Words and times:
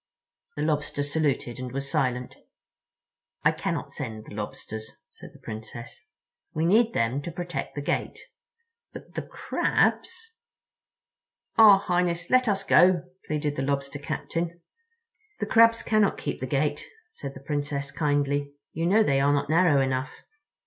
The 0.55 0.63
Lobster 0.63 1.03
saluted 1.03 1.59
and 1.59 1.71
was 1.71 1.87
silent. 1.87 2.35
"I 3.43 3.51
cannot 3.51 3.91
send 3.91 4.25
the 4.25 4.33
Lobsters," 4.33 4.93
said 5.11 5.29
the 5.31 5.37
Princess, 5.41 6.05
"we 6.55 6.65
need 6.65 6.95
them 6.95 7.21
to 7.21 7.31
protect 7.31 7.75
the 7.75 7.83
gate. 7.83 8.17
But 8.93 9.13
the 9.13 9.21
Crabs—" 9.21 10.33
"Ah, 11.55 11.77
Highness, 11.77 12.31
let 12.31 12.47
us 12.47 12.63
go," 12.63 13.03
pleaded 13.27 13.55
the 13.57 13.61
Lobster 13.61 13.99
Captain. 13.99 14.59
"The 15.39 15.45
Crabs 15.45 15.83
cannot 15.83 16.17
keep 16.17 16.39
the 16.39 16.47
gate," 16.47 16.83
said 17.11 17.35
the 17.35 17.39
Princess 17.45 17.91
kindly. 17.91 18.53
"You 18.73 18.87
know 18.87 19.03
they 19.03 19.19
are 19.21 19.31
not 19.31 19.51
narrow 19.51 19.81
enough. 19.81 20.11